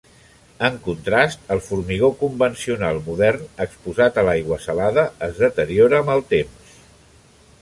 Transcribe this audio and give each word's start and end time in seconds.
En 0.67 0.77
contrast, 0.85 1.43
el 1.55 1.61
formigó 1.65 2.09
convencional 2.23 3.03
modern 3.11 3.45
exposat 3.67 4.19
a 4.23 4.27
l'aigua 4.31 4.61
salada 4.67 5.05
es 5.29 5.47
deteriora 5.47 6.01
amb 6.03 6.15
el 6.19 6.29
temps. 6.37 6.79